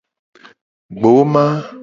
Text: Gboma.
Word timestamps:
Gboma. 1.01 1.45